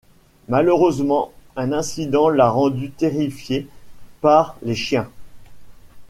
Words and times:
Malheureusement, 0.49 1.31
un 1.55 1.71
incident 1.71 2.29
l'a 2.29 2.49
rendue 2.49 2.89
terrifiée 2.89 3.67
par 4.19 4.57
les 4.63 4.73
chiens. 4.73 5.07